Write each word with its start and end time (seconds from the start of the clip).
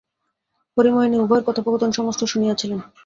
হরিমোহিনী 0.77 1.17
উভয়ের 1.19 1.45
কথোপকথন 1.47 1.91
সমস্ত 1.91 2.21
শুনিয়াছিলেন। 2.23 2.79